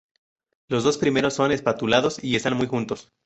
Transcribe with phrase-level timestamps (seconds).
[0.67, 3.11] Los dos primeros son espatulados y están muy juntos.